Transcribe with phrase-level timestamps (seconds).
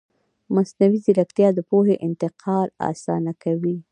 [0.55, 3.75] مصنوعي ځیرکتیا د پوهې انتقال اسانه کوي.